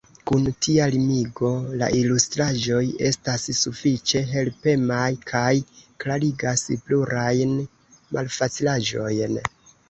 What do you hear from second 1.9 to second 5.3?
ilustraĵoj estas sufiĉe helpemaj